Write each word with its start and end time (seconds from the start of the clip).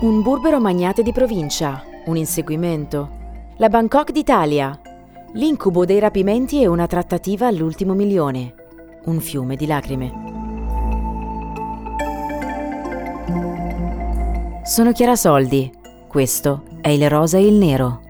Un 0.00 0.22
burbero 0.22 0.60
magnate 0.60 1.02
di 1.02 1.10
provincia, 1.10 1.82
un 2.04 2.16
inseguimento. 2.16 3.10
La 3.56 3.68
Bangkok 3.68 4.12
d'Italia. 4.12 4.80
L'incubo 5.32 5.84
dei 5.84 5.98
rapimenti 5.98 6.62
e 6.62 6.68
una 6.68 6.86
trattativa 6.86 7.48
all'ultimo 7.48 7.94
milione. 7.94 8.54
Un 9.06 9.18
fiume 9.18 9.56
di 9.56 9.66
lacrime. 9.66 10.12
Sono 14.62 14.92
Chiara 14.92 15.16
Soldi. 15.16 15.68
Questo 16.06 16.62
è 16.80 16.90
Il 16.90 17.10
Rosa 17.10 17.38
e 17.38 17.46
il 17.48 17.54
Nero. 17.54 18.00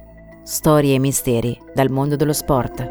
Storie 0.43 0.95
e 0.95 0.99
misteri 0.99 1.59
dal 1.73 1.91
mondo 1.91 2.17
dello 2.17 2.35
sport. 2.35 2.87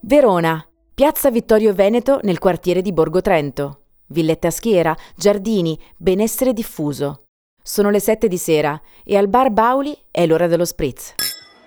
Verona, 0.00 0.66
Piazza 0.96 1.30
Vittorio 1.30 1.74
Veneto 1.74 2.20
nel 2.22 2.38
quartiere 2.38 2.80
di 2.80 2.90
Borgo 2.90 3.20
Trento. 3.20 3.80
Villetta 4.06 4.48
a 4.48 4.50
schiera, 4.50 4.96
giardini, 5.14 5.78
benessere 5.94 6.54
diffuso. 6.54 7.24
Sono 7.62 7.90
le 7.90 8.00
sette 8.00 8.28
di 8.28 8.38
sera 8.38 8.80
e 9.04 9.14
al 9.18 9.28
bar 9.28 9.50
Bauli 9.50 9.94
è 10.10 10.24
l'ora 10.24 10.46
dello 10.46 10.64
spritz. 10.64 11.12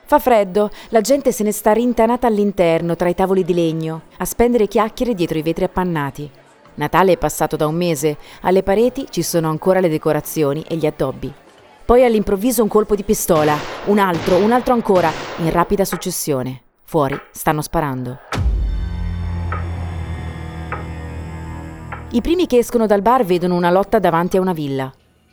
Fa 0.03 0.17
freddo, 0.17 0.71
la 0.89 1.01
gente 1.01 1.31
se 1.31 1.43
ne 1.43 1.51
sta 1.51 1.73
rintanata 1.73 2.25
all'interno 2.25 2.95
tra 2.95 3.07
i 3.07 3.13
tavoli 3.13 3.43
di 3.43 3.53
legno, 3.53 4.01
a 4.17 4.25
spendere 4.25 4.67
chiacchiere 4.67 5.13
dietro 5.13 5.37
i 5.37 5.43
vetri 5.43 5.65
appannati. 5.65 6.27
Natale 6.73 7.11
è 7.11 7.17
passato 7.19 7.55
da 7.55 7.67
un 7.67 7.75
mese, 7.75 8.17
alle 8.41 8.63
pareti 8.63 9.05
ci 9.11 9.21
sono 9.21 9.51
ancora 9.51 9.79
le 9.79 9.89
decorazioni 9.89 10.65
e 10.67 10.75
gli 10.75 10.87
addobbi. 10.87 11.31
Poi 11.85 12.03
all'improvviso 12.03 12.63
un 12.63 12.67
colpo 12.67 12.95
di 12.95 13.03
pistola, 13.03 13.55
un 13.85 13.99
altro, 13.99 14.37
un 14.37 14.51
altro 14.51 14.73
ancora, 14.73 15.11
in 15.37 15.51
rapida 15.51 15.85
successione. 15.85 16.63
Fuori 16.83 17.15
stanno 17.29 17.61
sparando. 17.61 18.21
I 22.11 22.21
primi 22.21 22.47
che 22.47 22.57
escono 22.57 22.87
dal 22.87 23.03
bar 23.03 23.23
vedono 23.23 23.53
una 23.53 23.69
lotta 23.69 23.99
davanti 23.99 24.37
a 24.37 24.41
una 24.41 24.51
villa. 24.51 24.91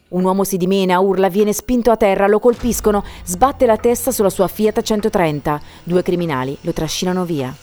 Un 0.09 0.25
uomo 0.25 0.45
si 0.45 0.59
dimena, 0.59 1.01
urla, 1.01 1.31
viene 1.31 1.55
spinto 1.55 1.91
a 1.91 1.97
terra, 1.97 2.27
lo 2.27 2.39
colpiscono, 2.39 3.03
sbatte 3.25 3.65
la 3.65 3.79
testa 3.79 4.11
sulla 4.11 4.29
sua 4.29 4.47
Fiat 4.47 4.83
130. 4.83 5.59
Due 5.83 6.03
criminali 6.03 6.55
lo 6.61 6.75
trascinano 6.75 7.25
via. 7.25 7.55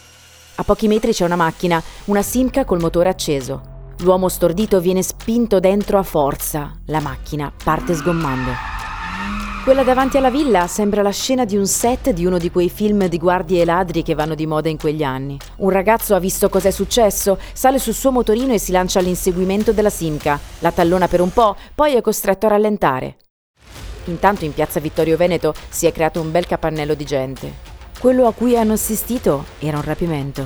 A 0.55 0.63
pochi 0.63 0.87
metri 0.87 1.11
c'è 1.13 1.25
una 1.25 1.35
macchina, 1.35 1.81
una 2.05 2.23
Simca 2.23 2.65
col 2.65 2.79
motore 2.79 3.09
acceso. 3.09 3.61
L'uomo 3.99 4.29
stordito 4.29 4.79
viene 4.79 5.03
spinto 5.03 5.59
dentro 5.59 5.99
a 5.99 6.03
forza. 6.03 6.71
La 6.87 6.99
macchina 6.99 7.53
parte 7.63 7.93
sgommando. 7.93 8.72
Quella 9.63 9.83
davanti 9.83 10.17
alla 10.17 10.29
villa 10.29 10.67
sembra 10.67 11.01
la 11.01 11.11
scena 11.11 11.45
di 11.45 11.55
un 11.55 11.65
set 11.67 12.09
di 12.09 12.25
uno 12.25 12.37
di 12.37 12.51
quei 12.51 12.69
film 12.69 13.07
di 13.07 13.17
guardie 13.17 13.61
e 13.61 13.65
ladri 13.65 14.03
che 14.03 14.13
vanno 14.13 14.35
di 14.35 14.45
moda 14.45 14.67
in 14.67 14.77
quegli 14.77 15.03
anni. 15.03 15.37
Un 15.59 15.69
ragazzo 15.69 16.15
ha 16.15 16.19
visto 16.19 16.49
cos'è 16.49 16.69
successo, 16.69 17.39
sale 17.53 17.79
sul 17.79 17.93
suo 17.93 18.11
motorino 18.11 18.51
e 18.51 18.59
si 18.59 18.73
lancia 18.73 18.99
all'inseguimento 18.99 19.71
della 19.71 19.89
Simca. 19.89 20.37
La 20.59 20.73
tallona 20.73 21.07
per 21.07 21.21
un 21.21 21.31
po', 21.31 21.55
poi 21.73 21.95
è 21.95 22.01
costretto 22.01 22.45
a 22.45 22.49
rallentare. 22.49 23.15
Intanto 24.07 24.43
in 24.43 24.53
piazza 24.53 24.81
Vittorio 24.81 25.15
Veneto 25.15 25.53
si 25.69 25.85
è 25.85 25.93
creato 25.93 26.19
un 26.19 26.29
bel 26.29 26.45
capannello 26.45 26.93
di 26.93 27.05
gente. 27.05 27.53
Quello 27.97 28.27
a 28.27 28.33
cui 28.33 28.57
hanno 28.57 28.73
assistito 28.73 29.45
era 29.59 29.77
un 29.77 29.83
rapimento. 29.83 30.45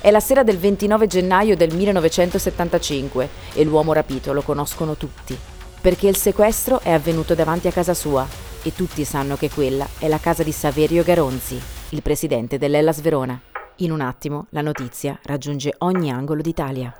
È 0.00 0.10
la 0.10 0.18
sera 0.18 0.42
del 0.42 0.58
29 0.58 1.06
gennaio 1.06 1.56
del 1.56 1.72
1975 1.72 3.28
e 3.54 3.62
l'uomo 3.62 3.92
rapito 3.92 4.32
lo 4.32 4.42
conoscono 4.42 4.96
tutti, 4.96 5.38
perché 5.80 6.08
il 6.08 6.16
sequestro 6.16 6.80
è 6.80 6.90
avvenuto 6.90 7.36
davanti 7.36 7.68
a 7.68 7.72
casa 7.72 7.94
sua 7.94 8.46
e 8.62 8.74
tutti 8.74 9.04
sanno 9.04 9.36
che 9.36 9.50
quella 9.50 9.86
è 9.98 10.08
la 10.08 10.18
casa 10.18 10.42
di 10.42 10.52
Saverio 10.52 11.02
Garonzi, 11.02 11.60
il 11.90 12.02
presidente 12.02 12.58
dell'Ellas 12.58 13.00
Verona. 13.00 13.40
In 13.76 13.92
un 13.92 14.00
attimo 14.00 14.46
la 14.50 14.60
notizia 14.60 15.18
raggiunge 15.22 15.74
ogni 15.78 16.10
angolo 16.10 16.42
d'Italia. 16.42 16.92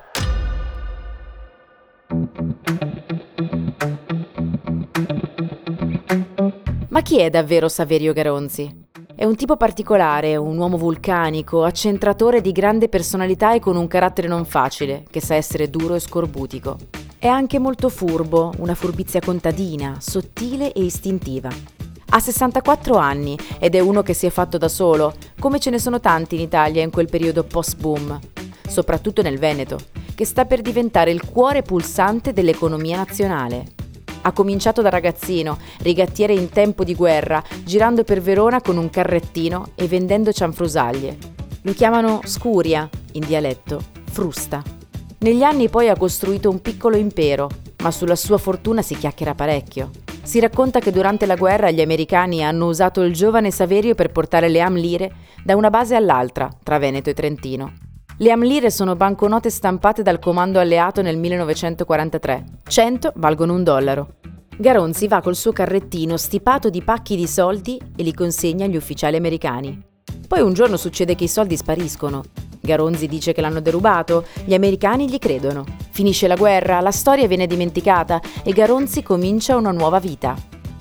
Ma 6.89 7.03
chi 7.03 7.19
è 7.19 7.31
davvero 7.31 7.69
Saverio 7.69 8.13
Garonzi? 8.13 8.87
È 9.15 9.25
un 9.25 9.35
tipo 9.35 9.57
particolare, 9.57 10.37
un 10.37 10.57
uomo 10.57 10.77
vulcanico, 10.77 11.65
accentratore 11.65 12.41
di 12.41 12.53
grande 12.53 12.89
personalità 12.89 13.53
e 13.53 13.59
con 13.59 13.77
un 13.77 13.89
carattere 13.89 14.29
non 14.29 14.45
facile, 14.45 15.05
che 15.11 15.21
sa 15.21 15.35
essere 15.35 15.71
duro 15.71 15.97
e 15.97 16.01
scorbutico. 16.01 16.77
È 17.21 17.27
anche 17.27 17.59
molto 17.59 17.89
furbo, 17.89 18.53
una 18.59 18.77
furbizia 18.77 19.19
contadina, 19.19 19.97
sottile 19.99 20.73
e 20.73 20.85
istintiva. 20.85 21.49
Ha 22.11 22.21
64 22.21 22.95
anni 22.95 23.37
ed 23.59 23.75
è 23.75 23.81
uno 23.81 24.05
che 24.05 24.15
si 24.15 24.27
è 24.27 24.31
fatto 24.31 24.57
da 24.57 24.69
solo, 24.69 25.15
come 25.41 25.59
ce 25.59 25.71
ne 25.71 25.81
sono 25.81 25.99
tanti 25.99 26.37
in 26.37 26.43
Italia 26.43 26.81
in 26.81 26.93
quel 26.93 27.09
periodo 27.09 27.43
post-boom, 27.43 28.21
soprattutto 28.69 29.21
nel 29.21 29.37
Veneto, 29.37 29.81
che 30.15 30.25
sta 30.25 30.45
per 30.45 30.61
diventare 30.61 31.11
il 31.11 31.25
cuore 31.25 31.63
pulsante 31.63 32.33
dell'economia 32.33 32.99
nazionale. 32.99 33.65
Ha 34.21 34.31
cominciato 34.31 34.81
da 34.81 34.89
ragazzino, 34.89 35.59
rigattiere 35.79 36.35
in 36.35 36.51
tempo 36.51 36.85
di 36.85 36.95
guerra, 36.95 37.43
girando 37.65 38.05
per 38.05 38.21
Verona 38.21 38.61
con 38.61 38.77
un 38.77 38.91
carrettino 38.91 39.71
e 39.75 39.89
vendendo 39.89 40.33
cianfrusaglie. 40.33 41.19
Lo 41.63 41.73
chiamano 41.73 42.21
scuria, 42.23 42.89
in 43.15 43.27
dialetto, 43.27 43.83
frusta. 44.05 44.78
Negli 45.21 45.43
anni 45.43 45.69
poi 45.69 45.89
ha 45.89 45.97
costruito 45.97 46.49
un 46.49 46.61
piccolo 46.61 46.97
impero, 46.97 47.49
ma 47.83 47.91
sulla 47.91 48.15
sua 48.15 48.39
fortuna 48.39 48.83
si 48.83 48.97
chiacchiera 48.97 49.35
parecchio. 49.35 49.91
Si 50.23 50.39
racconta 50.39 50.79
che 50.79 50.93
durante 50.93 51.27
la 51.27 51.35
guerra 51.35 51.73
gli 51.73 51.81
americani 51.81 52.45
hanno 52.45 52.67
usato 52.67 53.03
il 53.03 53.13
giovane 53.15 53.51
Saverio 53.51 53.97
per 53.97 54.13
portare 54.13 54.49
le 54.49 54.61
amlire 54.61 55.13
da 55.43 55.57
una 55.57 55.71
base 55.71 55.97
all'altra, 55.97 56.49
tra 56.63 56.79
Veneto 56.79 57.11
e 57.11 57.15
Trentino. 57.15 57.73
Le 58.17 58.31
amlire 58.31 58.71
sono 58.71 58.95
banconote 58.95 59.51
stampate 59.51 60.03
dal 60.03 60.21
comando 60.21 60.61
alleato 60.61 61.03
nel 61.03 61.17
1943. 61.17 62.45
100 62.69 63.13
valgono 63.17 63.55
un 63.55 63.65
dollaro. 63.65 64.15
Garonzi 64.57 65.09
va 65.09 65.21
col 65.21 65.35
suo 65.35 65.51
carrettino 65.51 66.17
stipato 66.17 66.71
di 66.71 66.83
pacchi 66.83 67.17
di 67.17 67.27
soldi 67.27 67.81
e 67.97 68.03
li 68.05 68.15
consegna 68.15 68.67
agli 68.67 68.77
ufficiali 68.77 69.17
americani. 69.17 69.83
Poi 70.27 70.41
un 70.41 70.53
giorno 70.53 70.77
succede 70.77 71.15
che 71.15 71.25
i 71.25 71.29
soldi 71.29 71.57
spariscono 71.57 72.25
Garonzi 72.69 73.07
dice 73.07 73.33
che 73.33 73.41
l'hanno 73.41 73.61
derubato, 73.61 74.27
gli 74.45 74.53
americani 74.53 75.09
gli 75.09 75.19
credono. 75.19 75.65
Finisce 75.91 76.27
la 76.27 76.37
guerra, 76.37 76.81
la 76.81 76.91
storia 76.91 77.27
viene 77.27 77.47
dimenticata 77.47 78.21
e 78.45 78.53
Garonzi 78.53 79.03
comincia 79.03 79.57
una 79.57 79.71
nuova 79.71 79.99
vita. 79.99 80.37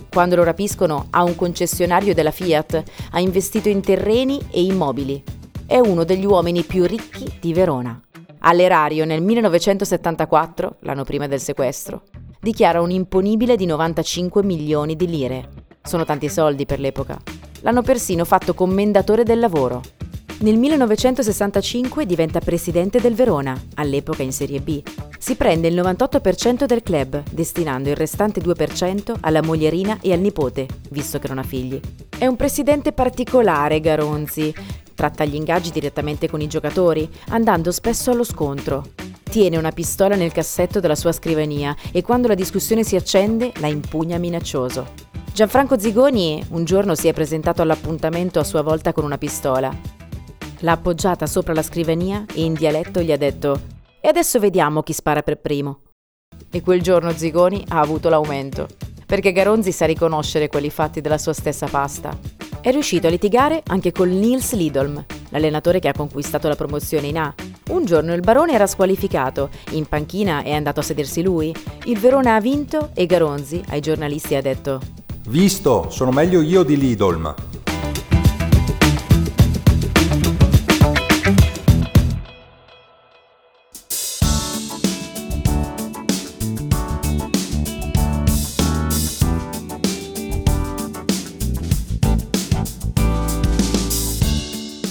Quando 0.10 0.36
lo 0.36 0.44
rapiscono 0.44 1.08
ha 1.12 1.24
un 1.24 1.36
concessionario 1.36 2.14
della 2.14 2.32
Fiat, 2.32 2.84
ha 3.12 3.20
investito 3.20 3.70
in 3.70 3.82
terreni 3.82 4.40
e 4.52 4.64
immobili. 4.64 5.24
È 5.66 5.78
uno 5.78 6.04
degli 6.04 6.26
uomini 6.26 6.64
più 6.64 6.86
ricchi 6.86 7.38
di 7.40 7.54
Verona. 7.54 8.00
All'erario 8.40 9.06
nel 9.06 9.22
1974, 9.22 10.78
l'anno 10.82 11.04
prima 11.04 11.28
del 11.28 11.40
sequestro, 11.40 12.04
dichiara 12.40 12.82
un 12.82 12.92
imponibile 12.92 13.56
di 13.56 13.66
95 13.66 14.44
milioni 14.44 14.96
di 14.96 15.08
lire. 15.08 15.50
Sono 15.82 16.04
tanti 16.04 16.30
soldi 16.30 16.66
per 16.66 16.80
l'epoca. 16.80 17.37
L'hanno 17.62 17.82
persino 17.82 18.26
fatto 18.26 18.54
commendatore 18.54 19.24
del 19.24 19.40
lavoro. 19.40 19.82
Nel 20.40 20.58
1965 20.58 22.06
diventa 22.06 22.40
presidente 22.40 23.02
del 23.02 23.16
Verona, 23.16 23.60
all'epoca 23.76 24.22
in 24.22 24.32
Serie 24.32 24.60
B. 24.60 24.84
Si 25.18 25.36
prende 25.36 25.68
il 25.68 25.76
98% 25.76 26.66
del 26.66 26.84
club, 26.84 27.24
destinando 27.32 27.90
il 27.90 27.96
restante 27.96 28.40
2% 28.40 29.16
alla 29.22 29.42
moglierina 29.42 29.98
e 30.00 30.14
al 30.14 30.20
nipote, 30.20 30.68
visto 30.92 31.18
che 31.18 31.28
non 31.28 31.40
ha 31.40 31.44
figli. 31.44 31.80
È 32.16 32.28
un 32.28 32.36
presidente 32.36 32.92
particolare, 32.92 33.80
Garonzi. 33.80 34.54
Tratta 34.94 35.26
gli 35.26 35.36
ingaggi 35.36 35.72
direttamente 35.72 36.30
con 36.30 36.42
i 36.42 36.48
giocatori, 36.48 37.10
andando 37.30 37.72
spesso 37.72 38.12
allo 38.12 38.24
scontro. 38.24 38.84
Tiene 39.24 39.58
una 39.58 39.72
pistola 39.72 40.16
nel 40.16 40.32
cassetto 40.32 40.80
della 40.80 40.96
sua 40.96 41.12
scrivania 41.12 41.76
e 41.92 42.04
quando 42.04 42.28
la 42.28 42.36
discussione 42.36 42.84
si 42.84 42.96
accende 42.96 43.52
la 43.58 43.68
impugna 43.68 44.18
minaccioso. 44.20 45.07
Gianfranco 45.38 45.78
Zigoni 45.78 46.44
un 46.50 46.64
giorno 46.64 46.96
si 46.96 47.08
è 47.08 47.14
presentato 47.14 47.62
all'appuntamento 47.62 48.40
a 48.40 48.44
sua 48.44 48.64
volta 48.64 48.92
con 48.92 49.04
una 49.04 49.20
pistola. 49.20 49.72
L'ha 50.62 50.72
appoggiata 50.72 51.28
sopra 51.28 51.54
la 51.54 51.62
scrivania 51.62 52.26
e 52.34 52.44
in 52.44 52.56
dialetto 52.56 53.04
gli 53.04 53.12
ha 53.12 53.18
detto 53.18 53.62
E 54.02 54.08
adesso 54.08 54.40
vediamo 54.40 54.82
chi 54.82 54.94
spara 54.94 55.22
per 55.22 55.38
primo. 55.38 55.82
E 56.50 56.62
quel 56.62 56.82
giorno 56.82 57.12
Zigoni 57.12 57.64
ha 57.68 57.80
avuto 57.80 58.10
l'aumento, 58.10 58.66
perché 59.06 59.32
Garonzi 59.32 59.72
sa 59.72 59.86
riconoscere 59.86 60.48
quelli 60.48 60.72
fatti 60.72 61.02
della 61.02 61.20
sua 61.20 61.34
stessa 61.34 61.68
pasta. 61.68 62.18
È 62.60 62.72
riuscito 62.72 63.06
a 63.06 63.12
litigare 63.12 63.62
anche 63.68 63.92
con 63.92 64.10
Nils 64.10 64.56
Lidolm, 64.56 65.06
l'allenatore 65.30 65.78
che 65.78 65.90
ha 65.90 65.94
conquistato 65.94 66.48
la 66.48 66.56
promozione 66.56 67.06
in 67.06 67.18
A. 67.20 67.32
Un 67.70 67.86
giorno 67.86 68.16
il 68.16 68.22
barone 68.22 68.54
era 68.54 68.66
squalificato, 68.66 69.52
in 69.74 69.86
panchina 69.86 70.42
è 70.42 70.54
andato 70.54 70.80
a 70.80 70.84
sedersi 70.84 71.22
lui. 71.22 71.54
Il 71.84 72.00
Verona 72.00 72.34
ha 72.34 72.42
vinto 72.42 72.90
e 72.96 73.06
Garonzi 73.06 73.64
ai 73.68 73.82
giornalisti 73.82 74.34
ha 74.34 74.42
detto 74.42 74.97
Visto, 75.30 75.90
sono 75.90 76.12
meglio 76.12 76.40
io 76.40 76.64
di 76.64 76.78
Lidolm. 76.78 77.36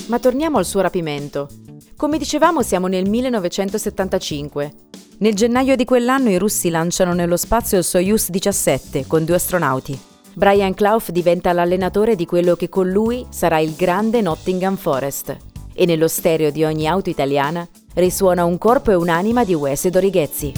Ma 0.08 0.18
torniamo 0.18 0.58
al 0.58 0.66
suo 0.66 0.82
rapimento. 0.82 1.48
Come 1.96 2.18
dicevamo 2.18 2.60
siamo 2.60 2.88
nel 2.88 3.08
1975. 3.08 4.72
Nel 5.18 5.34
gennaio 5.34 5.76
di 5.76 5.86
quell'anno 5.86 6.28
i 6.28 6.36
russi 6.36 6.68
lanciano 6.68 7.14
nello 7.14 7.38
spazio 7.38 7.78
il 7.78 7.84
Soyuz 7.84 8.28
17 8.28 9.06
con 9.06 9.24
due 9.24 9.36
astronauti. 9.36 10.14
Brian 10.38 10.74
Clough 10.74 11.12
diventa 11.12 11.54
l'allenatore 11.54 12.14
di 12.14 12.26
quello 12.26 12.56
che 12.56 12.68
con 12.68 12.90
lui 12.90 13.24
sarà 13.30 13.58
il 13.58 13.74
grande 13.74 14.20
Nottingham 14.20 14.76
Forest. 14.76 15.34
E 15.72 15.86
nello 15.86 16.08
stereo 16.08 16.50
di 16.50 16.62
ogni 16.62 16.86
auto 16.86 17.08
italiana 17.08 17.66
risuona 17.94 18.44
un 18.44 18.58
corpo 18.58 18.90
e 18.90 18.96
un'anima 18.96 19.46
di 19.46 19.54
Wes 19.54 19.88
Dorighezzi. 19.88 20.52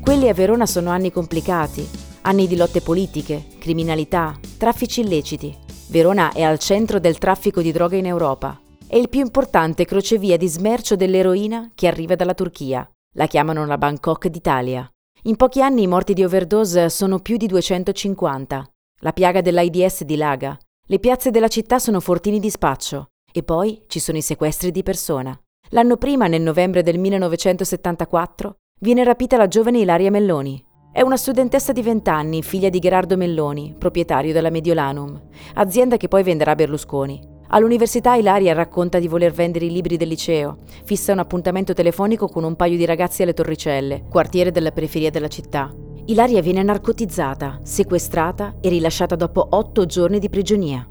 Quelli 0.00 0.28
a 0.28 0.34
Verona 0.34 0.66
sono 0.66 0.90
anni 0.90 1.10
complicati, 1.10 1.84
anni 2.20 2.46
di 2.46 2.54
lotte 2.54 2.80
politiche, 2.80 3.46
criminalità, 3.58 4.38
traffici 4.56 5.00
illeciti. 5.00 5.61
Verona 5.92 6.32
è 6.32 6.40
al 6.40 6.58
centro 6.58 6.98
del 6.98 7.18
traffico 7.18 7.60
di 7.60 7.70
droga 7.70 7.98
in 7.98 8.06
Europa. 8.06 8.58
È 8.86 8.96
il 8.96 9.10
più 9.10 9.20
importante 9.20 9.84
crocevia 9.84 10.38
di 10.38 10.48
smercio 10.48 10.96
dell'eroina 10.96 11.70
che 11.74 11.86
arriva 11.86 12.14
dalla 12.14 12.32
Turchia. 12.32 12.90
La 13.16 13.26
chiamano 13.26 13.66
la 13.66 13.76
Bangkok 13.76 14.28
d'Italia. 14.28 14.90
In 15.24 15.36
pochi 15.36 15.60
anni 15.60 15.82
i 15.82 15.86
morti 15.86 16.14
di 16.14 16.24
overdose 16.24 16.88
sono 16.88 17.18
più 17.18 17.36
di 17.36 17.46
250. 17.46 18.72
La 19.00 19.12
piaga 19.12 19.42
dell'AIDS 19.42 20.04
dilaga. 20.04 20.56
Le 20.86 20.98
piazze 20.98 21.30
della 21.30 21.48
città 21.48 21.78
sono 21.78 22.00
fortini 22.00 22.40
di 22.40 22.48
spaccio. 22.48 23.08
E 23.30 23.42
poi 23.42 23.82
ci 23.86 24.00
sono 24.00 24.16
i 24.16 24.22
sequestri 24.22 24.70
di 24.70 24.82
persona. 24.82 25.38
L'anno 25.72 25.98
prima, 25.98 26.26
nel 26.26 26.40
novembre 26.40 26.82
del 26.82 26.98
1974, 26.98 28.56
viene 28.80 29.04
rapita 29.04 29.36
la 29.36 29.46
giovane 29.46 29.80
Ilaria 29.80 30.10
Melloni, 30.10 30.64
è 30.92 31.00
una 31.00 31.16
studentessa 31.16 31.72
di 31.72 31.80
20 31.80 32.10
anni, 32.10 32.42
figlia 32.42 32.68
di 32.68 32.78
Gerardo 32.78 33.16
Melloni, 33.16 33.74
proprietario 33.78 34.34
della 34.34 34.50
Mediolanum, 34.50 35.18
azienda 35.54 35.96
che 35.96 36.06
poi 36.06 36.22
venderà 36.22 36.54
Berlusconi. 36.54 37.18
All'università 37.48 38.14
Ilaria 38.14 38.52
racconta 38.52 38.98
di 38.98 39.08
voler 39.08 39.32
vendere 39.32 39.64
i 39.64 39.70
libri 39.70 39.96
del 39.96 40.08
liceo, 40.08 40.58
fissa 40.84 41.12
un 41.12 41.18
appuntamento 41.18 41.72
telefonico 41.72 42.28
con 42.28 42.44
un 42.44 42.56
paio 42.56 42.76
di 42.76 42.84
ragazzi 42.84 43.22
alle 43.22 43.32
Torricelle, 43.32 44.04
quartiere 44.10 44.50
della 44.50 44.70
periferia 44.70 45.10
della 45.10 45.28
città. 45.28 45.74
Ilaria 46.04 46.42
viene 46.42 46.62
narcotizzata, 46.62 47.60
sequestrata 47.62 48.56
e 48.60 48.68
rilasciata 48.68 49.16
dopo 49.16 49.46
otto 49.48 49.86
giorni 49.86 50.18
di 50.18 50.28
prigionia. 50.28 50.86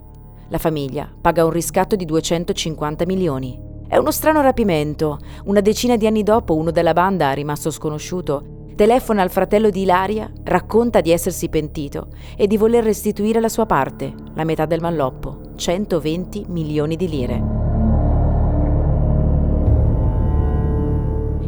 La 0.49 0.57
famiglia 0.57 1.13
paga 1.21 1.45
un 1.45 1.51
riscatto 1.51 1.95
di 1.95 2.05
250 2.05 3.05
milioni. 3.05 3.59
È 3.87 3.97
uno 3.97 4.11
strano 4.11 4.41
rapimento. 4.41 5.19
Una 5.45 5.61
decina 5.61 5.95
di 5.95 6.07
anni 6.07 6.23
dopo 6.23 6.55
uno 6.55 6.71
della 6.71 6.93
banda, 6.93 7.31
rimasto 7.33 7.69
sconosciuto, 7.69 8.60
telefona 8.75 9.21
al 9.21 9.29
fratello 9.29 9.69
di 9.69 9.81
Ilaria, 9.81 10.31
racconta 10.43 11.01
di 11.01 11.11
essersi 11.11 11.49
pentito 11.49 12.07
e 12.35 12.47
di 12.47 12.57
voler 12.57 12.83
restituire 12.83 13.39
la 13.39 13.49
sua 13.49 13.65
parte, 13.65 14.13
la 14.33 14.43
metà 14.43 14.65
del 14.65 14.81
malloppo, 14.81 15.53
120 15.55 16.45
milioni 16.47 16.95
di 16.95 17.07
lire. 17.07 17.43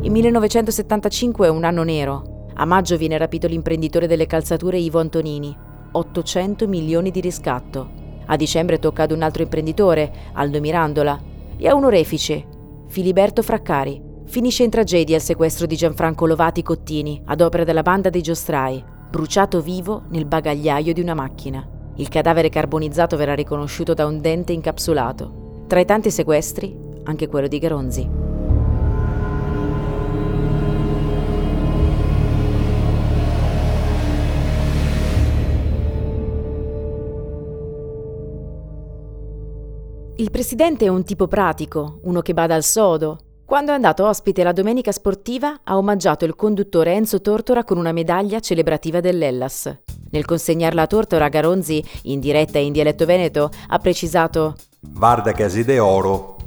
Il 0.02 0.12
1975 0.12 1.48
è 1.48 1.50
un 1.50 1.64
anno 1.64 1.84
nero. 1.84 2.48
A 2.56 2.66
maggio 2.66 2.98
viene 2.98 3.18
rapito 3.18 3.48
l'imprenditore 3.48 4.06
delle 4.06 4.28
calzature 4.28 4.78
Ivo 4.78 5.00
Antonini, 5.00 5.56
800 5.92 6.68
milioni 6.68 7.10
di 7.10 7.22
riscatto. 7.22 7.90
A 8.26 8.36
dicembre 8.36 8.80
tocca 8.80 9.04
ad 9.04 9.12
un 9.12 9.22
altro 9.22 9.44
imprenditore, 9.44 10.12
Aldo 10.34 10.60
Mirandola, 10.60 11.20
e 11.58 11.68
a 11.68 11.74
un 11.74 11.86
orefice, 11.86 12.46
Filiberto 12.88 13.42
Fraccari, 13.42 14.02
Finisce 14.26 14.64
in 14.64 14.70
tragedia 14.72 15.18
il 15.18 15.22
sequestro 15.22 15.68
di 15.68 15.76
Gianfranco 15.76 16.26
Lovati 16.26 16.64
Cottini, 16.64 17.22
ad 17.26 17.42
opera 17.42 17.64
della 17.64 17.84
banda 17.84 18.10
dei 18.10 18.22
Giostrai, 18.22 18.84
bruciato 19.10 19.62
vivo 19.62 20.04
nel 20.10 20.26
bagagliaio 20.26 20.92
di 20.92 21.02
una 21.02 21.14
macchina. 21.14 21.64
Il 21.98 22.10
cadavere 22.10 22.50
carbonizzato 22.50 23.16
verrà 23.16 23.36
riconosciuto 23.36 23.94
da 23.94 24.08
un 24.08 24.20
dente 24.20 24.52
incapsulato. 24.52 25.66
Tra 25.68 25.80
i 25.80 25.86
tanti 25.86 26.10
sequestri, 26.10 26.76
anche 27.04 27.28
quello 27.28 27.48
di 27.48 27.60
Garonzi. 27.60 28.10
Il 40.16 40.32
presidente 40.32 40.86
è 40.86 40.88
un 40.88 41.04
tipo 41.04 41.28
pratico, 41.28 42.00
uno 42.04 42.22
che 42.22 42.34
bada 42.34 42.56
al 42.56 42.64
sodo, 42.64 43.18
quando 43.46 43.72
è 43.72 43.76
andato 43.76 44.08
ospite 44.08 44.42
alla 44.42 44.54
domenica 44.54 44.92
sportiva, 44.92 45.60
ha 45.64 45.78
omaggiato 45.78 46.26
il 46.26 46.36
conduttore 46.36 46.94
Enzo 46.94 47.22
Tortora 47.22 47.64
con 47.64 47.78
una 47.78 47.92
medaglia 47.92 48.40
celebrativa 48.40 49.02
dell'Ellas. 49.02 49.76
Nel 50.12 50.26
consegnarla 50.26 50.84
a 50.84 50.88
Tortora, 50.88 51.28
Garonzi, 51.28 51.84
in 52.04 52.20
diretta 52.20 52.58
e 52.58 52.66
in 52.66 52.72
dialetto 52.72 53.06
veneto, 53.06 53.50
ha 53.68 53.78
precisato 53.80 54.56
Guarda 54.80 55.34
che 55.34 55.44
aside 55.44 55.80
oro. 55.80 56.38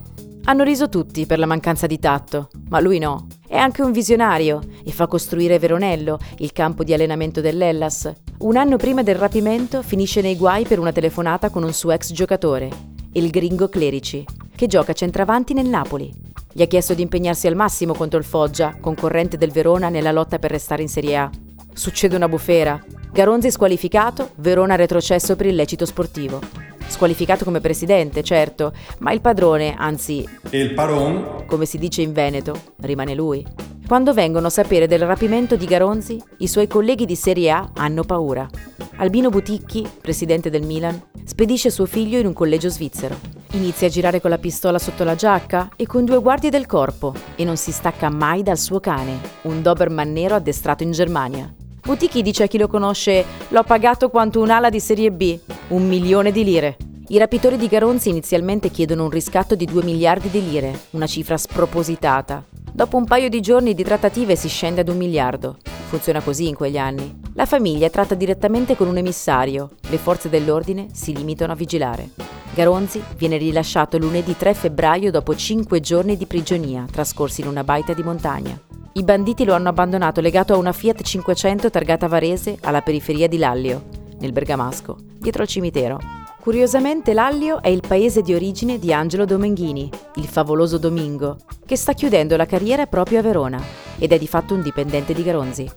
Hanno 0.45 0.63
riso 0.63 0.89
tutti 0.89 1.27
per 1.27 1.39
la 1.39 1.47
mancanza 1.47 1.87
di 1.87 1.99
tatto, 1.99 2.49
ma 2.69 2.81
lui 2.81 2.99
no. 2.99 3.27
È 3.47 3.57
anche 3.57 3.83
un 3.83 3.93
visionario 3.93 4.61
e 4.85 4.93
fa 4.93 5.07
costruire 5.07 5.59
Veronello, 5.59 6.19
il 6.39 6.53
campo 6.53 6.85
di 6.85 6.95
allenamento 6.95 7.41
dell'Ellas. 7.41 8.13
Un 8.39 8.57
anno 8.57 8.77
prima 8.77 9.03
del 9.03 9.17
rapimento 9.17 9.83
finisce 9.83 10.21
nei 10.21 10.37
guai 10.37 10.65
per 10.65 10.79
una 10.79 10.93
telefonata 10.93 11.51
con 11.51 11.63
un 11.63 11.73
suo 11.73 11.91
ex 11.91 12.13
giocatore, 12.13 12.69
il 13.13 13.31
gringo 13.31 13.69
Clerici, 13.69 14.25
che 14.55 14.67
gioca 14.67 14.93
centravanti 14.93 15.53
nel 15.53 15.67
Napoli. 15.67 16.13
Gli 16.57 16.63
ha 16.63 16.67
chiesto 16.67 16.95
di 16.95 17.03
impegnarsi 17.03 17.47
al 17.47 17.55
massimo 17.55 17.93
contro 17.93 18.19
il 18.19 18.25
Foggia, 18.25 18.79
concorrente 18.81 19.37
del 19.37 19.53
Verona 19.53 19.91
nella 19.91 20.11
lotta 20.11 20.39
per 20.39 20.51
restare 20.51 20.81
in 20.81 20.89
Serie 20.89 21.15
A. 21.19 21.31
Succede 21.75 22.17
una 22.17 22.31
bufera. 22.31 22.83
Garonzi 23.13 23.51
squalificato, 23.51 24.31
Verona 24.37 24.75
retrocesso 24.75 25.37
per 25.37 25.45
illecito 25.45 25.85
sportivo. 25.85 26.41
Squalificato 26.87 27.45
come 27.45 27.61
presidente, 27.61 28.23
certo, 28.23 28.73
ma 29.01 29.13
il 29.13 29.21
padrone, 29.21 29.75
anzi... 29.77 30.27
Il 30.49 30.73
paron? 30.73 31.45
Come 31.47 31.67
si 31.67 31.77
dice 31.77 32.01
in 32.01 32.15
Veneto, 32.15 32.59
rimane 32.79 33.15
lui. 33.15 33.47
Quando 33.87 34.15
vengono 34.15 34.47
a 34.47 34.51
sapere 34.51 34.87
del 34.87 35.05
rapimento 35.05 35.57
di 35.57 35.67
Garonzi, 35.67 36.19
i 36.39 36.49
suoi 36.49 36.69
colleghi 36.69 37.05
di 37.05 37.17
Serie 37.17 37.51
A 37.51 37.71
hanno 37.75 38.03
paura. 38.03 38.49
Albino 38.97 39.29
Buticchi, 39.29 39.87
presidente 40.01 40.49
del 40.49 40.65
Milan, 40.65 40.99
spedisce 41.23 41.69
suo 41.69 41.85
figlio 41.85 42.19
in 42.19 42.25
un 42.25 42.33
collegio 42.33 42.71
svizzero. 42.71 43.36
Inizia 43.57 43.87
a 43.87 43.91
girare 43.91 44.21
con 44.21 44.29
la 44.29 44.37
pistola 44.37 44.79
sotto 44.79 45.03
la 45.03 45.15
giacca 45.15 45.71
e 45.77 45.87
con 45.87 46.05
due 46.05 46.21
guardie 46.21 46.51
del 46.51 46.67
corpo 46.67 47.15
e 47.37 47.43
non 47.43 47.57
si 47.57 47.73
stacca 47.73 48.11
mai 48.11 48.43
dal 48.43 48.59
suo 48.59 48.81
cane, 48.81 49.19
un 49.43 49.63
Doberman 49.63 50.13
nero 50.13 50.35
addestrato 50.35 50.83
in 50.83 50.91
Germania. 50.91 51.55
Butichi 51.83 52.21
dice 52.21 52.43
a 52.43 52.47
chi 52.49 52.59
lo 52.59 52.69
conosce: 52.69 53.25
L'ho 53.49 53.63
pagato 53.63 54.11
quanto 54.11 54.43
un'ala 54.43 54.69
di 54.69 54.79
serie 54.79 55.11
B, 55.11 55.39
un 55.69 55.89
milione 55.89 56.33
di 56.33 56.45
lire. 56.45 56.77
I 57.09 57.17
rapitori 57.17 57.57
di 57.57 57.67
Garonzi 57.67 58.11
inizialmente 58.11 58.69
chiedono 58.69 59.05
un 59.05 59.11
riscatto 59.11 59.55
di 59.55 59.65
2 59.65 59.85
miliardi 59.85 60.29
di 60.29 60.47
lire, 60.47 60.79
una 60.91 61.07
cifra 61.07 61.39
spropositata. 61.39 62.45
Dopo 62.71 62.99
un 62.99 63.07
paio 63.07 63.31
di 63.31 63.41
giorni 63.41 63.73
di 63.73 63.85
trattative 63.85 64.37
si 64.37 64.49
scende 64.49 64.83
ad 64.83 64.91
un 64.91 64.99
miliardo. 64.99 65.57
Funziona 65.89 66.21
così 66.21 66.47
in 66.47 66.55
quegli 66.55 66.77
anni. 66.77 67.21
La 67.33 67.47
famiglia 67.47 67.89
tratta 67.89 68.15
direttamente 68.15 68.77
con 68.77 68.87
un 68.87 68.99
emissario, 68.99 69.71
le 69.89 69.97
forze 69.97 70.29
dell'ordine 70.29 70.89
si 70.93 71.17
limitano 71.17 71.53
a 71.53 71.57
vigilare. 71.57 72.36
Garonzi 72.55 73.03
viene 73.17 73.37
rilasciato 73.37 73.99
lunedì 73.99 74.37
3 74.37 74.55
febbraio 74.55 75.11
dopo 75.11 75.35
cinque 75.35 75.81
giorni 75.81 76.17
di 76.17 76.27
prigionia 76.27 76.87
trascorsi 76.91 77.43
in 77.43 77.49
una 77.49 77.65
baita 77.65 77.93
di 77.93 78.03
montagna. 78.03 78.59
I 78.93 79.03
banditi 79.03 79.45
lo 79.45 79.53
hanno 79.53 79.69
abbandonato 79.69 80.23
legato 80.23 80.55
a 80.55 80.57
una 80.57 80.73
Fiat 80.73 81.03
500 81.03 81.69
targata 81.69 82.09
Varese 82.09 82.57
alla 82.63 82.81
periferia 82.81 83.29
di 83.29 83.37
Lallio, 83.37 83.83
nel 84.21 84.33
Bergamasco, 84.33 84.97
dietro 85.19 85.43
al 85.43 85.49
cimitero. 85.49 86.01
Curiosamente 86.41 87.13
Lallio 87.13 87.61
è 87.61 87.69
il 87.69 87.83
paese 87.87 88.23
di 88.23 88.33
origine 88.33 88.79
di 88.79 88.93
Angelo 88.93 89.27
Domenghini, 89.27 89.91
il 90.15 90.27
favoloso 90.27 90.79
Domingo, 90.79 91.39
che 91.67 91.77
sta 91.77 91.93
chiudendo 91.93 92.37
la 92.37 92.47
carriera 92.47 92.87
proprio 92.87 93.19
a 93.19 93.23
Verona 93.23 93.61
ed 93.99 94.13
è 94.13 94.19
di 94.19 94.27
fatto 94.29 94.55
un 94.55 94.63
dipendente 94.63 95.13
di 95.13 95.23
Garonzi. 95.23 95.71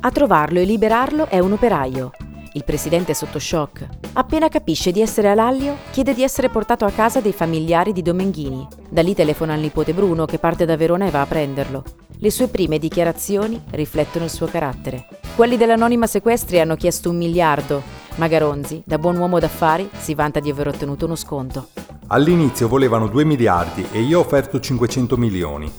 A 0.00 0.10
trovarlo 0.10 0.60
e 0.60 0.64
liberarlo 0.64 1.26
è 1.28 1.38
un 1.38 1.52
operaio, 1.52 2.12
il 2.54 2.64
presidente 2.64 3.12
è 3.12 3.14
sotto 3.14 3.38
shock. 3.38 3.86
Appena 4.14 4.48
capisce 4.48 4.92
di 4.92 5.00
essere 5.00 5.30
a 5.30 5.34
Lallio, 5.34 5.76
chiede 5.90 6.14
di 6.14 6.22
essere 6.22 6.48
portato 6.48 6.84
a 6.84 6.90
casa 6.90 7.20
dei 7.20 7.32
familiari 7.32 7.92
di 7.92 8.02
Domenghini. 8.02 8.66
Da 8.88 9.02
lì 9.02 9.14
telefona 9.14 9.54
al 9.54 9.60
nipote 9.60 9.94
Bruno 9.94 10.26
che 10.26 10.38
parte 10.38 10.64
da 10.64 10.76
Verona 10.76 11.06
e 11.06 11.10
va 11.10 11.22
a 11.22 11.26
prenderlo. 11.26 11.82
Le 12.18 12.30
sue 12.30 12.48
prime 12.48 12.78
dichiarazioni 12.78 13.60
riflettono 13.70 14.24
il 14.24 14.30
suo 14.30 14.46
carattere. 14.46 15.08
Quelli 15.34 15.56
dell'anonima 15.56 16.06
sequestri 16.06 16.60
hanno 16.60 16.76
chiesto 16.76 17.10
un 17.10 17.16
miliardo, 17.16 17.82
ma 18.16 18.28
Garonzi, 18.28 18.82
da 18.84 18.98
buon 18.98 19.16
uomo 19.16 19.38
d'affari, 19.38 19.88
si 19.98 20.14
vanta 20.14 20.38
di 20.38 20.50
aver 20.50 20.68
ottenuto 20.68 21.06
uno 21.06 21.16
sconto. 21.16 21.68
All'inizio 22.08 22.68
volevano 22.68 23.08
2 23.08 23.24
miliardi 23.24 23.86
e 23.90 24.02
io 24.02 24.18
ho 24.18 24.22
offerto 24.22 24.60
500 24.60 25.16
milioni. 25.16 25.72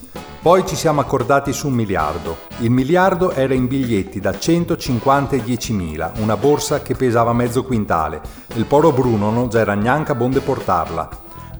Poi 0.44 0.66
ci 0.66 0.76
siamo 0.76 1.00
accordati 1.00 1.54
su 1.54 1.68
un 1.68 1.72
miliardo. 1.72 2.36
Il 2.58 2.70
miliardo 2.70 3.30
era 3.30 3.54
in 3.54 3.66
biglietti 3.66 4.20
da 4.20 4.38
150 4.38 5.36
e 5.36 5.42
10.000, 5.42 6.20
una 6.20 6.36
borsa 6.36 6.82
che 6.82 6.94
pesava 6.94 7.32
mezzo 7.32 7.64
quintale. 7.64 8.20
Il 8.56 8.66
poro 8.66 8.92
Bruno 8.92 9.30
non 9.30 9.48
c'era 9.48 9.72
neanche 9.72 10.14
bonde 10.14 10.40
portarla. 10.40 11.08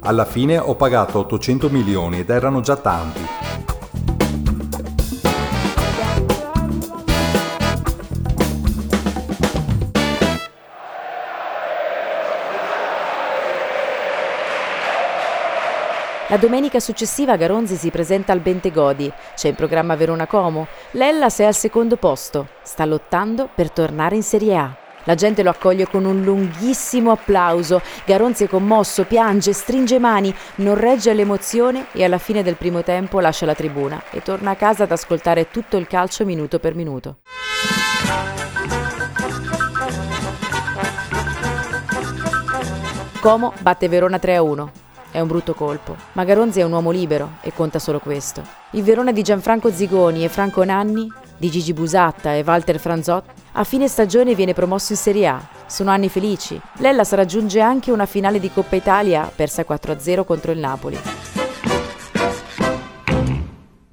Alla 0.00 0.26
fine 0.26 0.58
ho 0.58 0.74
pagato 0.74 1.20
800 1.20 1.70
milioni 1.70 2.18
ed 2.18 2.28
erano 2.28 2.60
già 2.60 2.76
tanti. 2.76 3.73
La 16.34 16.40
domenica 16.40 16.80
successiva 16.80 17.36
Garonzi 17.36 17.76
si 17.76 17.90
presenta 17.90 18.32
al 18.32 18.40
Bentegodi, 18.40 19.08
c'è 19.36 19.50
in 19.50 19.54
programma 19.54 19.94
Verona 19.94 20.26
Como. 20.26 20.66
L'Ellas 20.90 21.38
è 21.38 21.44
al 21.44 21.54
secondo 21.54 21.94
posto, 21.94 22.48
sta 22.64 22.84
lottando 22.84 23.48
per 23.54 23.70
tornare 23.70 24.16
in 24.16 24.24
Serie 24.24 24.56
A. 24.56 24.76
La 25.04 25.14
gente 25.14 25.44
lo 25.44 25.50
accoglie 25.50 25.86
con 25.86 26.04
un 26.04 26.24
lunghissimo 26.24 27.12
applauso. 27.12 27.80
Garonzi 28.04 28.42
è 28.42 28.48
commosso, 28.48 29.04
piange, 29.04 29.52
stringe 29.52 30.00
mani, 30.00 30.34
non 30.56 30.74
regge 30.74 31.10
all'emozione 31.10 31.86
e 31.92 32.02
alla 32.02 32.18
fine 32.18 32.42
del 32.42 32.56
primo 32.56 32.82
tempo 32.82 33.20
lascia 33.20 33.46
la 33.46 33.54
tribuna 33.54 34.02
e 34.10 34.20
torna 34.20 34.50
a 34.50 34.56
casa 34.56 34.82
ad 34.82 34.90
ascoltare 34.90 35.52
tutto 35.52 35.76
il 35.76 35.86
calcio 35.86 36.24
minuto 36.24 36.58
per 36.58 36.74
minuto. 36.74 37.18
Como 43.20 43.52
batte 43.60 43.88
Verona 43.88 44.16
3-1. 44.16 44.82
È 45.14 45.20
un 45.20 45.28
brutto 45.28 45.54
colpo, 45.54 45.94
ma 46.14 46.24
Garonzi 46.24 46.58
è 46.58 46.64
un 46.64 46.72
uomo 46.72 46.90
libero 46.90 47.34
e 47.40 47.52
conta 47.52 47.78
solo 47.78 48.00
questo. 48.00 48.42
Il 48.72 48.82
Verona 48.82 49.12
di 49.12 49.22
Gianfranco 49.22 49.70
Zigoni 49.70 50.24
e 50.24 50.28
Franco 50.28 50.64
Nanni, 50.64 51.08
di 51.36 51.50
Gigi 51.50 51.72
Busatta 51.72 52.34
e 52.34 52.42
Walter 52.44 52.80
Franzot 52.80 53.22
a 53.52 53.62
fine 53.62 53.86
stagione 53.86 54.34
viene 54.34 54.54
promosso 54.54 54.90
in 54.90 54.98
Serie 54.98 55.28
A. 55.28 55.48
Sono 55.68 55.92
anni 55.92 56.08
felici. 56.08 56.60
L'Ellas 56.78 57.12
raggiunge 57.12 57.60
anche 57.60 57.92
una 57.92 58.06
finale 58.06 58.40
di 58.40 58.50
Coppa 58.50 58.74
Italia 58.74 59.30
persa 59.32 59.62
4-0 59.62 60.24
contro 60.24 60.50
il 60.50 60.58
Napoli. 60.58 60.98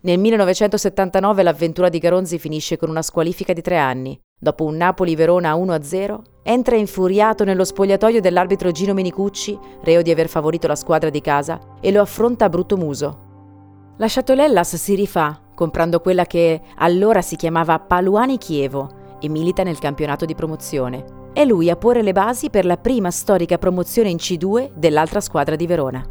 Nel 0.02 0.18
1979 0.18 1.44
l'avventura 1.44 1.90
di 1.90 2.00
Garonzi 2.00 2.40
finisce 2.40 2.78
con 2.78 2.90
una 2.90 3.04
squalifica 3.04 3.54
di 3.54 3.62
tre 3.62 3.78
anni. 3.78 4.20
Dopo 4.44 4.64
un 4.64 4.76
Napoli-Verona 4.76 5.54
1-0, 5.54 6.20
entra 6.42 6.76
infuriato 6.76 7.44
nello 7.44 7.64
spogliatoio 7.64 8.20
dell'arbitro 8.20 8.72
Gino 8.72 8.96
Menicucci, 8.96 9.56
reo 9.84 10.02
di 10.02 10.10
aver 10.10 10.28
favorito 10.28 10.66
la 10.66 10.74
squadra 10.74 11.12
di 11.12 11.22
casa, 11.22 11.60
e 11.80 11.92
lo 11.92 12.02
affronta 12.02 12.46
a 12.46 12.50
brutto 12.50 12.76
muso. 12.76 13.94
Lasciato 13.98 14.34
l'Ellas 14.34 14.76
si 14.78 14.96
rifà, 14.96 15.40
comprando 15.54 16.00
quella 16.00 16.26
che 16.26 16.60
allora 16.78 17.22
si 17.22 17.36
chiamava 17.36 17.78
Paluani 17.78 18.40
Chievo, 18.40 18.90
e 19.20 19.30
milita 19.30 19.62
nel 19.62 19.78
campionato 19.78 20.26
di 20.26 20.34
promozione. 20.34 21.06
È 21.34 21.46
lui 21.46 21.70
a 21.70 21.76
porre 21.76 22.02
le 22.02 22.12
basi 22.12 22.50
per 22.50 22.66
la 22.66 22.78
prima 22.78 23.12
storica 23.12 23.60
promozione 23.60 24.10
in 24.10 24.18
C2 24.18 24.72
dell'altra 24.74 25.20
squadra 25.20 25.56
di 25.56 25.68
Verona. 25.68 26.04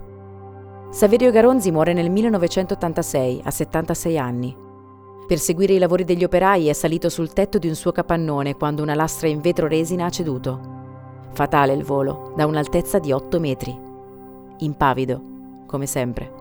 Saverio 0.91 1.33
Garonzi 1.33 1.73
muore 1.73 1.95
nel 1.95 2.11
1986, 2.11 3.41
a 3.43 3.51
76 3.51 4.19
anni. 4.19 4.69
Per 5.31 5.39
seguire 5.39 5.75
i 5.75 5.79
lavori 5.79 6.03
degli 6.03 6.25
operai 6.25 6.67
è 6.67 6.73
salito 6.73 7.09
sul 7.09 7.33
tetto 7.33 7.59
di 7.59 7.69
un 7.69 7.77
suo 7.77 7.93
capannone 7.93 8.57
quando 8.57 8.83
una 8.83 8.97
lastra 8.97 9.29
in 9.29 9.41
vetro 9.41 9.69
resina 9.69 10.07
ha 10.07 10.11
ceduto. 10.11 11.29
Fatale 11.35 11.73
il 11.73 11.85
volo, 11.85 12.33
da 12.35 12.47
un'altezza 12.47 12.99
di 12.99 13.13
8 13.13 13.39
metri. 13.39 13.79
Impavido, 14.59 15.23
come 15.67 15.87
sempre. 15.87 16.33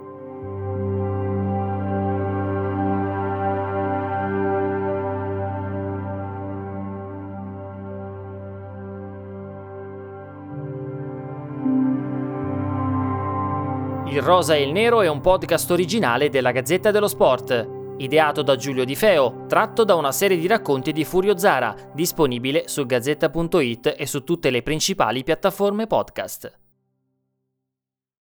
Il 14.08 14.20
Rosa 14.24 14.56
e 14.56 14.64
il 14.64 14.72
Nero 14.72 15.02
è 15.02 15.08
un 15.08 15.22
podcast 15.22 15.70
originale 15.70 16.30
della 16.30 16.50
Gazzetta 16.50 16.90
dello 16.90 17.08
Sport, 17.08 17.78
ideato 18.00 18.42
da 18.42 18.56
Giulio 18.56 18.84
Di 18.84 18.96
Feo, 18.96 19.46
tratto 19.48 19.84
da 19.84 19.96
una 19.96 20.12
serie 20.12 20.38
di 20.38 20.48
racconti 20.48 20.92
di 20.92 21.06
Furio 21.06 21.38
Zara, 21.38 21.74
disponibile 21.94 22.68
su 22.68 22.86
gazzetta.it 22.86 23.96
e 23.98 24.06
su 24.06 24.24
tutte 24.24 24.50
le 24.50 24.62
principali 24.62 25.24
piattaforme 25.24 25.88
podcast. 25.88 26.59